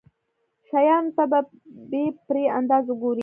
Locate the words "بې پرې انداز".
1.89-2.85